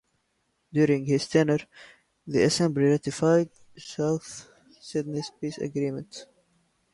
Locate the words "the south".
3.75-4.49